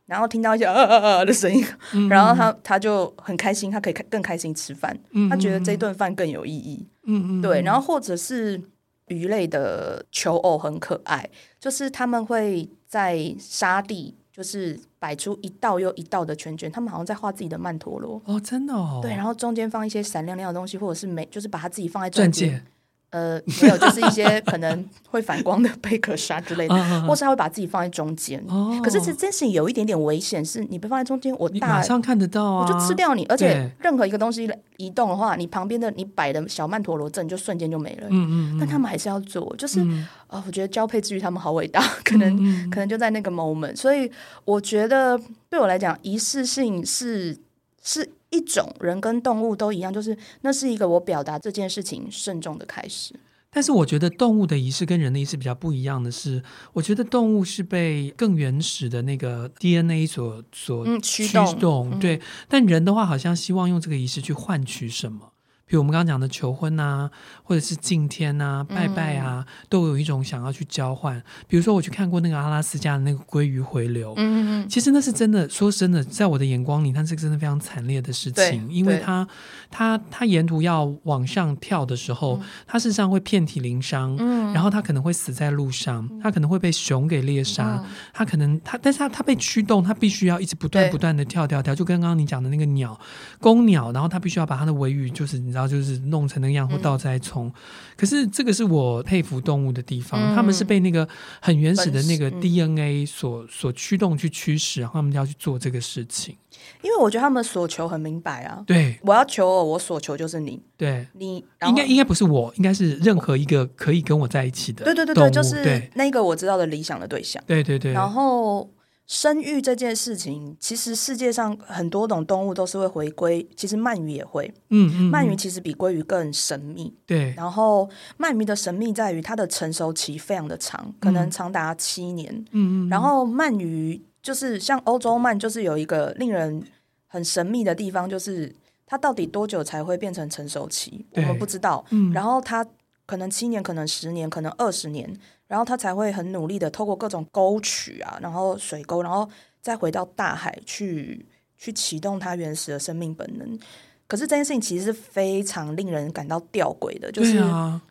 [0.06, 6.86] 然后听到一些啊啊啊的声音，嗯、然后他他就很开心，他可以更开心吃饭，嗯、他觉得这顿饭更有意义。
[7.04, 8.60] 嗯嗯，对，然后或者是
[9.08, 11.28] 鱼类的求偶很可爱，
[11.60, 18.22] 就是他们会在沙地就是摆出一道又一道的圈圈，他们好像在画自己的曼陀罗。
[18.24, 22.64] 哦，真的哦，对，然后中间放一些闪亮亮的东西，或者是没，就是把它自己放在中间。
[23.12, 26.74] 呃，没有，就是一些可能会反光的贝壳沙之类的，
[27.06, 28.42] 或是他会把自己放在中间。
[28.48, 33.26] 哦，可是这真是有一点点危险，是你被放在中间，我大马上看得到啊，我就吃掉你。
[33.26, 38.06] 而且任何一个东西移动的话，你旁边的你摆的小曼陀罗阵就瞬间就没了。
[38.08, 39.80] 嗯嗯，但他们还是要做，就是
[40.26, 42.34] 啊，我觉得交配之于他们好伟大，可能
[42.72, 43.76] 可能就在那个 moment。
[43.76, 44.10] 所以
[44.46, 45.20] 我觉得
[45.50, 47.36] 对我来讲，仪式性是
[47.82, 48.10] 是。
[48.32, 53.14] 一种人跟动物都一样，就是那是一个我表达这件事情慎重的开始。
[53.54, 56.42] 但是我觉得动物的仪式跟人的仪式比较不一样的是，
[56.72, 62.18] 我觉得动物是被更原始的那个 DNA 所所驱动，驱动，对。
[62.48, 65.31] 但人的话，好像希望用这个仪式去换取什么。
[65.72, 67.10] 比如我们刚刚讲的求婚啊，
[67.42, 71.18] 或者是敬天啊、拜拜啊，嗯、都有一种想要去交换。
[71.48, 75.48] 比如说我去看过那个阿拉斯加的那个鲑鱼回流，嗯嗯，其实那是真的。
[75.48, 79.26] 说真的，在我的眼光里，它是真的非常惨烈的事情，因为它
[79.70, 87.82] 它它沿途要往上跳的时候，它事实上会遍体鳞伤，嗯，然后它可能会死在路上，它可能会被熊给猎杀，
[88.12, 93.00] 它可能它，但是它它被驱动，它必须要一直不断不断的跳跳跳，就跟刚刚你讲的那个鸟，
[93.40, 95.61] 公鸟，然后它必须要把它的尾羽，就是你知道。
[95.66, 97.52] 就是弄成那样或倒栽葱，嗯、
[97.96, 101.08] 可是这个是我佩服动物的地方，嗯、他们是被那个
[101.40, 106.36] 很原始的那个 DNA 所、嗯、所驱动去驱使，然后他们就要去做这个事情。
[106.82, 111.06] 因为我觉得他们所求很明白啊，对，我要求我所求就是你，对。
[111.14, 118.70] 你应该应该不是我，应该是任何一个可以跟我在一起的，对对对对，就是那个我知道的理想的对象，对对对，然后。
[119.06, 123.46] 生育这件事情，其实世界上很多种动物都是会回归。
[123.56, 126.94] 其实鳗鱼也会，嗯嗯，鳗鱼其实比鲑鱼更神秘。
[127.04, 127.88] 对，然后
[128.18, 132.32] 鳗鱼的神秘在于它的成熟期非常的长，可能长达七年。
[132.52, 136.62] 嗯嗯，然后鳗鱼就是像欧洲鳗，就是有一个令人
[137.06, 138.54] 很神秘的地方，就是
[138.86, 141.84] 它到底多久才会变成成熟期，我们不知道。
[141.90, 142.64] 嗯，然后它
[143.04, 145.14] 可能七年，可能十年，可能二十年。
[145.52, 149.28] 然后他才会很努力的透过各种沟渠啊，然后水沟，然后
[149.60, 151.26] 再回到大海去
[151.58, 153.58] 去启动他原始的生命本能。
[154.06, 157.38] 可是这件事情其实是非常令人感到吊诡的，就是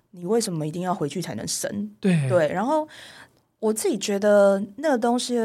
[0.10, 1.92] 你为什么一定要回去才能生？
[2.00, 2.52] 对对。
[2.52, 2.88] 然后
[3.60, 5.36] 我自己觉得那个东西，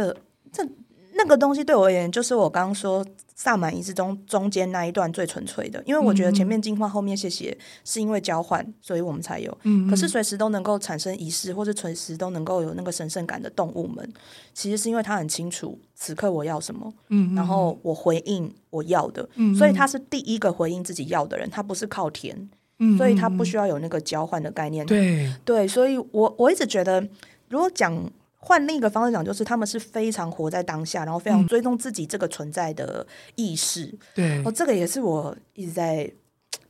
[0.51, 0.67] 这
[1.13, 3.05] 那个东西对我而言，就是我刚刚说。
[3.39, 9.57] 萨满仪式中中间那一段最纯粹的，因为我觉得前面进化后面谢谢是因为交换，所以我们才有。
[9.65, 14.11] 嗯，可是随时都能够产生仪式，或者随时都能够有那个神圣感的动物们，
[14.55, 24.87] 其实是因为他很清楚此刻我要什么，嗯，然后我回应我要的，嗯，所以他是第一个回应自己要的人，他不是靠填，嗯，所以他不需要有那个交换的概念。
[24.87, 25.31] 对。
[25.45, 27.07] 对，所以我我一直觉得，
[27.51, 27.95] 如果讲
[28.37, 33.93] 换另一个方式讲，就是他们是非常活在当下，然后非常追踪自己这个存在的意识。
[34.15, 36.13] 对，哦，这个也是我一直在。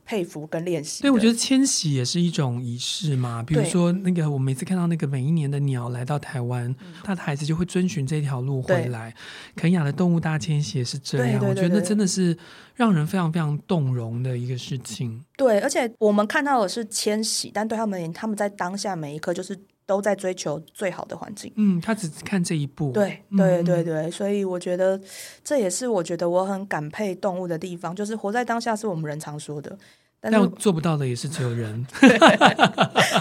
[0.09, 3.43] 佩服跟练习，对，我觉得迁徙也是一种仪式嘛。
[3.43, 9.13] 比如说，那个我每次看到那个每一年的鸟来到台湾，它的孩子就会遵循这条路回来。
[9.53, 12.37] 肯雅的动物大迁徙也是这样，对对对对，我觉得真的是
[12.73, 15.21] 让人非常非常动容的一个事情。
[15.35, 21.51] 对，而且我们看到的是迁徙，但对他们，他们在当下每一刻就是都在追求最好的环境。
[21.55, 22.91] 嗯，他只看这一步。
[22.91, 25.01] 对对对对，所以我觉得
[25.43, 29.75] 这也是我觉得我很感佩动物的地方，就是活在当下是我们人常说的。
[30.19, 31.85] 但，但做不到的也是只有人。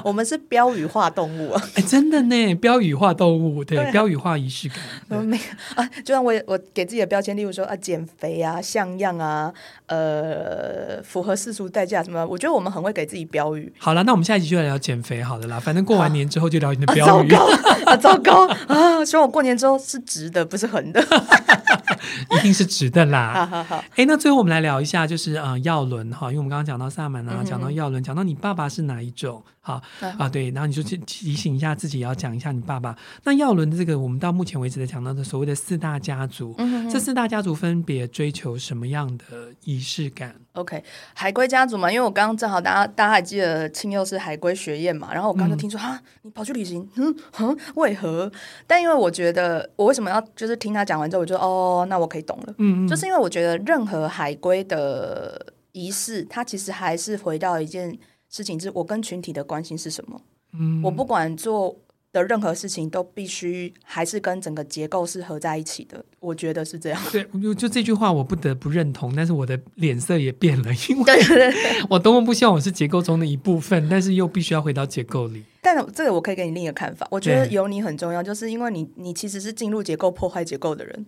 [0.03, 1.63] 我们是标语化动物啊！
[1.77, 4.79] 哎，真的呢，标语化动物，对，对标语化仪式感。
[5.25, 5.43] 没有
[5.75, 9.53] 啊，就像我我给自己的标签，例如说啊，减肥啊，像样啊，
[9.87, 12.27] 呃，符合世俗代价什么？
[12.27, 13.73] 我觉得我们很会给自己标语。
[13.79, 15.61] 好了，那我们下一集就来聊减肥好的啦。
[15.61, 17.33] 反正过完年之后就聊你的标语。
[17.35, 17.97] 啊、糟糕啊！
[17.97, 19.05] 糟糕啊！
[19.05, 21.01] 希望我过年之后是直的，不是横的。
[22.39, 23.33] 一定是直的啦。
[23.35, 23.85] 好 好好。
[23.97, 29.43] 哎，那最后我们来聊一下，就是呃，耀伦哈，因为我们刚刚讲到萨满啊，讲到耀伦，讲到你爸爸是哪一种？
[29.67, 29.83] 好
[30.17, 32.97] 啊，对，然后你就去提醒一下自己，要讲一下你爸爸。
[33.25, 40.81] 那药轮的这个，我们到目前为止的讲到的所谓的四大家族，嗯、这四大家族分别追求什么样的仪式感？OK，
[41.15, 48.31] 海归家族嘛，因为我刚刚正好大家大家还记得青祐是海归学院嘛，然后我刚刚就听说哈、嗯，你跑去旅行，嗯哼，为何？
[48.69, 57.99] 但因为我觉得我为什么要就是听他讲完之后，我就哦，那我可以懂了，嗯，就是因为我觉得任何海归的仪式，它其实还是回到一件。
[58.37, 60.21] 事情是我跟群体的关心是什么？
[60.53, 61.75] 嗯，我不管做
[62.13, 66.05] 的任何事情，都必须还是跟整个结构是合在一起的。
[66.21, 67.03] 我觉得是这样。
[67.11, 69.15] 对，就就这句话，我不得不认同。
[69.17, 71.15] 但是我的脸色也变了，因为
[71.89, 75.43] 我多么不希望我是结构中的一部分，但是又必须要回到结构里。
[75.63, 77.09] 但这个我可以给你另一个看法。
[77.11, 81.07] 我觉得有你很重要，就是因为你你其实是进入结构破坏结构的人。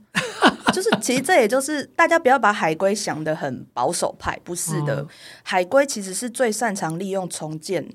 [0.72, 5.00] 就是，其实这也就是大家不要把海龟想的很保守派，不是的。
[5.00, 5.09] 哦、
[5.42, 7.88] 海龟其实是最擅长利用重建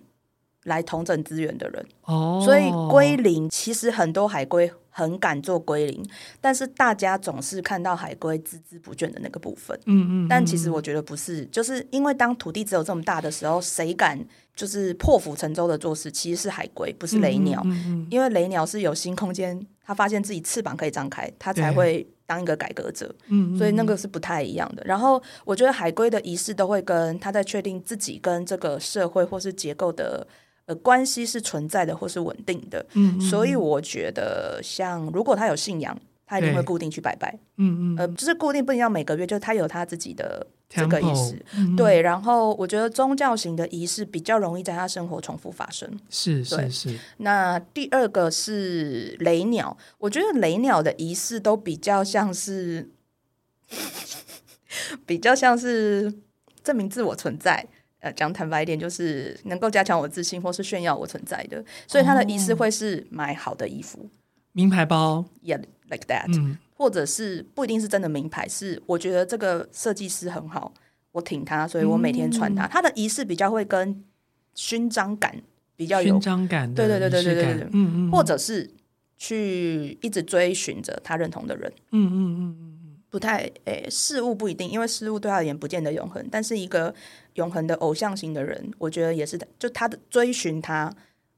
[0.64, 1.86] 来统整资源的人。
[2.04, 6.06] 哦，所以归零其实很多海龟很敢做归零，
[6.40, 9.78] 但是大家总是看到海龟孜孜不倦的那个部分。
[9.86, 14.20] 嗯，嗯嗯，但其实我觉得不是，就是因为当土地只有这么大的时候，谁敢
[14.56, 16.12] 就是破釜沉舟的做事？
[16.12, 17.62] 其实是海龟，不是雷鸟。
[17.66, 22.08] 嗯嗯嗯，因为雷鸟是有新空间，它发现自己翅膀可以张开，它才会。
[22.26, 24.84] 当一个改革者，嗯，所以那个是不太一样的。
[24.86, 30.26] 然后我觉得海归的仪式都会跟他在确定自己跟这个社会或是结构的
[30.66, 35.98] 呃关系是存在的或是稳定的，嗯，所以我觉得像如果他有信仰，
[36.34, 40.46] 他一定会固定去拜拜，嗯嗯，呃，就是固定不一定要每个月，就是他有他自己的。
[40.76, 45.88] 这个仪式，嗯，对，然后我觉得宗教型的仪式比较容易在他生活重复发生。
[46.10, 46.98] 是是是。
[47.18, 52.90] 那第二个是雷鸟，我觉得雷鸟的仪式都比较像是，
[55.06, 56.12] 比较像是
[56.64, 57.64] 证明自我存在。
[58.00, 61.64] 呃，讲坦白一点，就是能够加强我自信，或是炫耀我存在的。
[61.88, 64.10] 所以他的仪式会是买好的衣服，
[64.54, 65.24] 名牌包
[65.98, 66.28] that。
[66.38, 70.74] 嗯或者是不一定是真的名牌，是我觉得这个设计师很好，
[71.14, 72.68] 我挺他，所以我每天穿它。
[72.68, 74.04] 他、嗯、的仪式比较会跟
[74.56, 75.34] 勋章感
[75.78, 78.70] 比较有勋章感，对对对对对对对，嗯嗯，或者是
[79.18, 86.94] 去一直追寻着他认同的人，嗯嗯嗯嗯不太诶、欸，事物不一定，因为事物对他而言不见得永恒，但是一个
[87.36, 90.94] 永恒的偶像型的人，我觉得也是，就他的追寻他，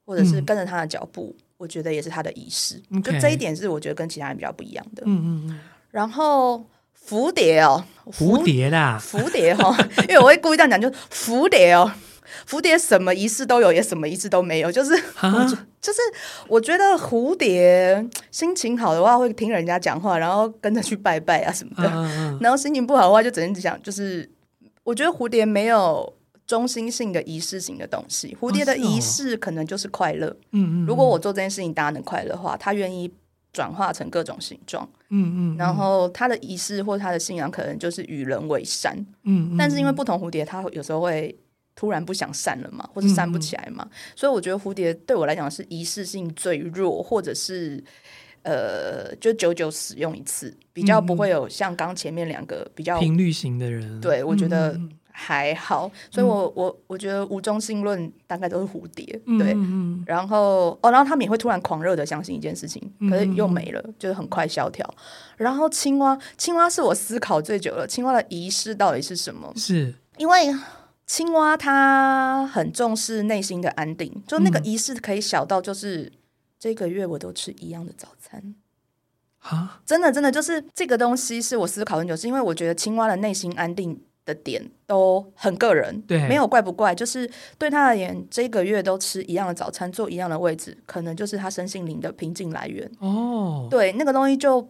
[0.06, 1.36] 或者是跟着他的脚步。
[1.38, 5.04] 嗯我觉得也是他的仪式.就这一点是我觉得跟其他人比较不一样的。
[5.06, 5.60] 嗯嗯嗯。
[5.92, 6.66] 然后
[7.08, 9.76] 蝴蝶哦，蝴蝶啦，蝴蝶哦，
[10.10, 11.90] 因为我会故意这样讲，就蝴蝶哦，
[12.50, 14.92] 蝴蝶什么仪式都有，也什么仪式都没有，就是
[15.80, 16.00] 就是
[16.48, 24.30] 我觉得蝴蝶心情好的话会听人家讲话，然后跟着去拜拜啊什么的，嗯、然后心情不好的话就整天只想就是，
[24.84, 26.12] 我觉得蝴蝶没有。
[26.48, 30.28] 中心性的仪式型的东西，蝴蝶的仪式可能就是快乐。
[30.52, 33.12] 嗯嗯，如果我做这件事情，大家能快乐的话，他愿意
[33.52, 34.88] 转化成各种形状。
[35.10, 38.96] 嗯嗯，然后他的仪式或他的信仰可能就是与人为善。
[39.24, 41.36] 嗯，但是因为不同蝴蝶，它有时候会
[41.74, 47.84] 突然不想散了嘛，或者散不起来嘛，嗯，所以我觉得蝴蝶对我来讲是仪式性最弱，或者是
[48.44, 54.00] 呃，就久久使用一次，比较不会有像刚前面两个比较频率型的人。
[54.00, 54.80] 对，我觉得。
[55.18, 59.56] 还好，所以我，我我我觉得无中性论大概都是蝴蝶，嗯、对，
[60.06, 64.86] 然后哦，然后他们也会突然狂热的相信一件事情，可是又没了，嗯、就是很快萧条。
[65.38, 69.54] 然后青蛙，青蛙是我思考最久了，青蛙的仪式到底是什么？
[69.56, 69.96] 是。
[70.18, 70.54] 因为
[71.08, 76.12] 青蛙它很重视内心的安定，就那个仪式可以小到就是、嗯、
[76.60, 78.54] 这个月我都吃一样的早餐
[79.40, 93.68] 啊，真的真的就是这个东西是我思考很久，是因为我觉得青蛙的内心安定的点都很个人，对，没有怪不怪，就是对他而言，这个月都吃一样的早餐，坐一样的位置，可能就是他身心灵的平静来源哦。
[93.70, 94.68] 对，那个东西就。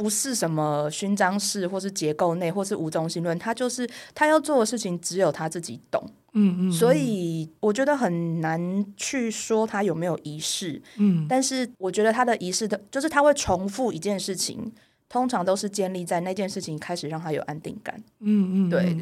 [0.00, 3.84] 不是什么勋章式，或是结构内，或是无中心论，他就是
[4.14, 6.00] 他要做的事情，只有他自己懂。
[6.34, 10.80] 嗯嗯，嗯，所以我觉得很难去说他有没有仪式。
[10.98, 14.72] 嗯，但是我觉得他的仪式的，就是他会重复一件事情，
[15.08, 17.94] 通常都是建立在那件事情开始让他有安定感。
[18.20, 18.96] 嗯嗯，对，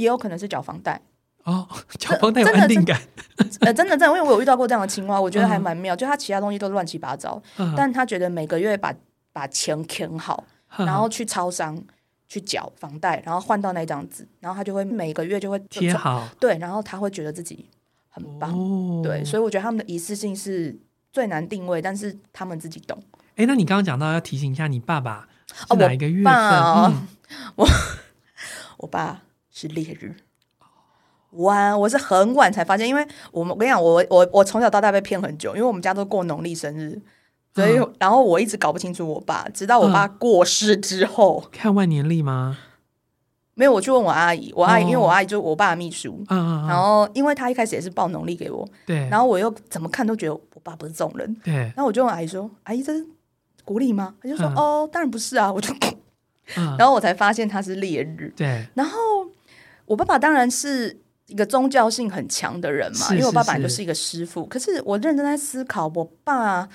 [0.00, 1.00] 也有可能是缴房贷。
[1.44, 3.00] 哦， 缴房贷有安定感。
[3.60, 5.94] 呃，真的真的，因为我有遇到过这样的青蛙，我觉得还蛮妙。
[5.94, 8.94] 嗯、就他其他东西都乱七八糟，嗯、但他觉得每个月把。
[9.34, 10.44] 把钱填好，
[10.76, 11.76] 然后去超商
[12.28, 17.68] 去缴房贷，然后换到那张纸，然后他就会每个月就会贴好，对，然后他会觉得自己
[18.10, 20.78] 很棒，哦、对，所以我觉得他们的一次性是
[21.12, 22.96] 最难定位，但是他们自己懂。
[23.34, 26.32] 哎，那你刚刚讲到要提醒一下你爸爸是哪一个月份？
[26.32, 27.08] 哦嗯、
[27.56, 27.66] 我
[28.78, 30.14] 我爸是烈日，
[31.30, 37.00] 晚我是很晚才发现，因为我们我跟你讲，我我我从小到大被骗很久，因为我们家都过农历生日。
[37.56, 41.40] 所以，然后我一直搞不清楚我爸，直到我爸过世之后。
[41.44, 42.58] 嗯、看万年历吗？
[43.54, 53.06] 没有，我去问我阿姨，我阿姨、哦、因为我阿姨就是我爸的秘书，嗯嗯嗯，然后因为他一开始也是报农历给我，对，然后我又怎么看都觉得我爸不是这种人，对，然后我就问阿姨说：“阿姨，这是
[53.64, 55.50] 国历吗？”他就说：“嗯、哦，当然不是啊。
[55.52, 55.74] ”我就，
[56.56, 58.66] 嗯、 然后我才发现他是烈日，对。
[58.74, 58.98] 然后
[59.86, 64.46] 我爸爸当然是一个宗教性很强的人嘛，是是是，因为我爸爸就是一个师傅。
[64.46, 66.68] 可是我认真在思考，我爸。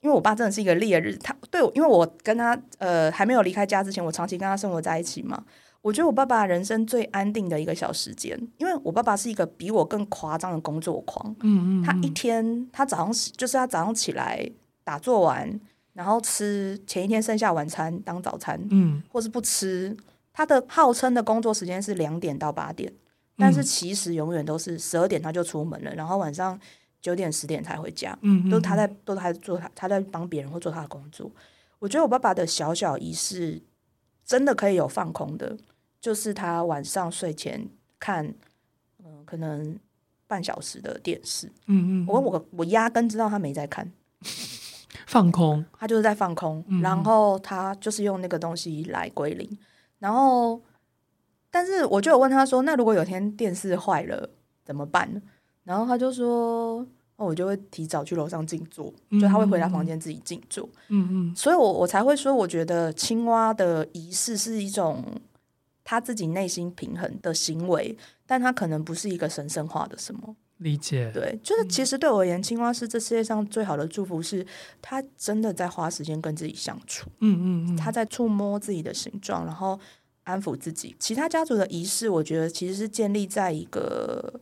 [0.00, 5.42] 因为我爸真的是一个烈日，他对我，因为我跟他呃还没有离开家之前，我长期跟他生活在一起嘛。
[5.82, 11.34] 我觉得我爸爸人生最安定的一个小时间，因为我爸爸是一个比我更夸张的工作狂。
[11.40, 14.48] 嗯，嗯嗯，他一天他早上就是他早上起来
[14.84, 15.60] 打坐完，
[15.98, 19.96] 然后吃前一天剩下晚餐当早餐，嗯，或是不吃。
[20.32, 22.92] 他的号称的工作时间是两点到八点，
[23.36, 26.56] 但是其实永远都是十二点他就出门了，然后晚上。
[27.00, 31.30] 九点十点才回家，嗯嗯，都他在都他在做他他在帮别人或做他的工作。
[31.78, 33.62] 我觉得我爸爸的小小仪式
[34.24, 35.56] 真的可以有放空的，
[36.00, 37.68] 就是他晚上睡前
[38.00, 38.26] 看，
[38.98, 39.78] 嗯、呃，可能
[40.26, 43.88] 半小时的电视，嗯嗯，我我我压根知道他没在看，
[45.06, 49.58] 放空，他就是在放空，然后他就是用那个东西来归零，
[49.98, 50.60] 然后，
[51.50, 54.28] 但是我就有问他说，那如果有天电视坏了
[54.64, 55.22] 怎么办？
[55.64, 56.78] 然后他就说
[57.16, 60.66] ：“哦，我就会提早去楼上静坐，嗯、就他会回他房间自己静坐。
[60.88, 65.04] 嗯嗯，所以我我才会说，我觉得青蛙的仪式是一种
[65.84, 67.94] 他自己内心平衡的行为，
[68.26, 71.10] 但他可能不是一个神圣化的什么理解。
[71.12, 74.46] 对，就是其实对我而言，青蛙是这世界上最好的祝福，是
[74.80, 77.08] 他真的在花时间跟自己相处。
[77.20, 79.78] 嗯嗯嗯，他在触摸自己的形状，然后
[80.24, 80.94] 安抚自己。
[81.00, 84.40] 其他家族的仪式，我觉得其实是建立在一个。”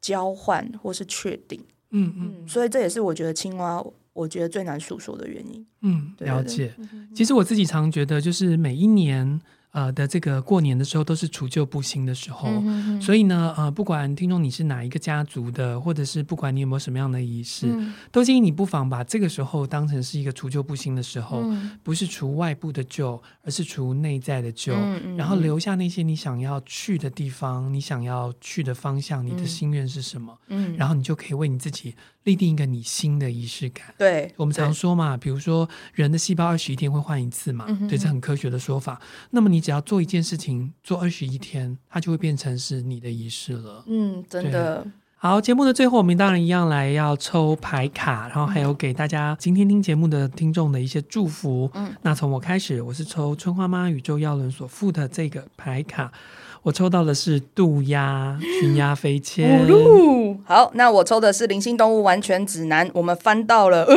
[0.00, 1.60] 交换或是确定，
[1.90, 5.66] 嗯嗯，嗯，所以这也是我觉得青蛙，我觉得最难诉说的原因。
[5.82, 6.72] 嗯，了解。
[7.12, 9.40] 其实我自己常觉得，就是每一年。
[9.72, 12.84] 呃的这个过年的时候都是除旧布新的时候，嗯、哼。
[12.84, 24.72] 哼，所以呢，呃，不管听众你是哪一个家族的，或者是不管你有没有什么样的仪式，嗯、都建议你不妨把这个时候当成是一个除旧布新的时候，嗯、不是除外部的旧，而是除内在的旧，
[25.16, 30.36] 然后留下那些你想要去的地方，你想要去的方向，你的心愿是什么？
[30.48, 31.94] 嗯，然后你就可以为你自己
[32.28, 33.86] 立定一个你新的仪式感。
[33.96, 39.00] 对，我们常说嘛，比如说人的细胞二十一天会换一次嘛，嗯、对，这很科学的说法。
[39.30, 43.82] 那么你只要做一件事情，做二十一天，它就会变成是你的仪式了。
[43.86, 44.86] 嗯，真的。
[45.20, 51.68] 好，节目的最后，我们当然一样来要抽牌卡，然后还有给大家今天听节目的听众的一些祝福。
[51.74, 56.12] 嗯，那从我开始，我是抽春花妈宇宙耀轮所附的这个牌卡，
[56.62, 59.66] 我抽到的是渡鸦，群鸦飞 迁。
[60.44, 63.84] 好，那我抽的是灵性动物完全指南，我们翻到了。
[63.84, 63.94] 呃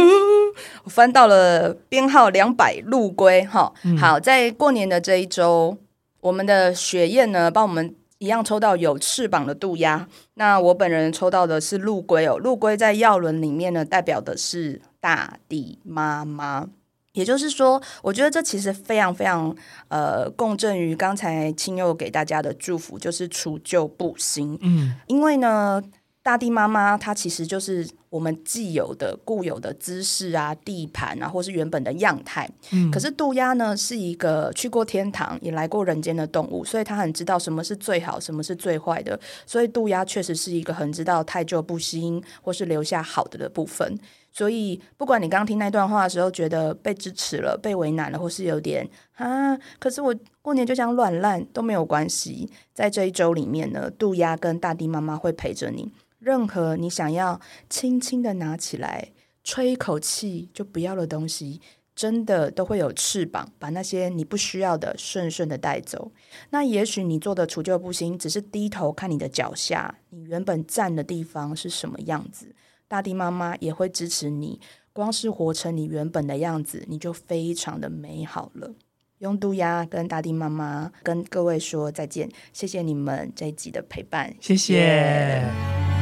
[0.84, 5.78] 我翻到了编号两百陆龟，哈，嗯、好，在过年的这一周，
[6.20, 10.06] 我们的雪燕呢，帮我们一样抽到有翅膀的渡鸦。
[10.34, 16.68] 那我本人抽到的是陆龟哦，陆龟在药轮里面呢，代表的是大地妈妈。
[17.14, 19.56] 也就是说，我觉得这其实非常非常
[19.88, 24.58] 呃，共振于刚才青佑给大家的祝福，就是除旧布新。
[24.62, 25.82] 嗯，因为呢，
[26.24, 27.88] 大地妈妈她其实就是。
[28.12, 32.46] 我们既有的固有的姿势啊、地盘啊，或是原本的样态。
[32.72, 39.18] 嗯，可是渡鸦呢，是一个去过天堂也来过人间的动物，所以它很知道什么是最好，什么是最坏的。
[39.46, 43.98] 所以渡鸦确实是一个很知道太旧不新，或是留下好的的部分。
[44.32, 52.50] 所以，不管你刚听那段话的时候觉得被支持了、被为难了，或是有点啊，可是我过年就想乱烂都没有关系。
[52.74, 55.92] 在这一周里面呢，渡鸦跟大地妈妈会陪着你。
[56.20, 59.10] 任何你想要轻轻的拿起来
[59.44, 61.60] 吹一口气就不要的东西，
[61.94, 66.12] 真的都会有翅膀，把那些你不需要的顺顺的带走。
[66.52, 72.56] 那也许你做的除旧布新，只是低头看你的脚下，你原本站的地方是什么样子。
[72.92, 74.60] 大地妈妈也会支持你，
[74.92, 78.74] 光是活成你原本的样子，你就非常的美好了。
[79.20, 85.46] 用杜鸦跟大地妈妈跟各位说再见，谢谢你们这一集的陪伴，谢谢。
[85.48, 86.01] Yeah